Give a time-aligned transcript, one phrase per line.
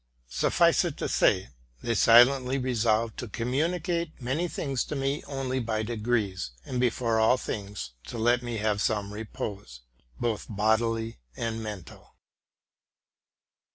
[0.31, 1.49] Suffice it to say,
[1.83, 7.19] they silently resolved to commu nicate many things to me only by degrees, and before
[7.19, 9.81] all things to let me have some repose,
[10.19, 12.15] both bodily and mental.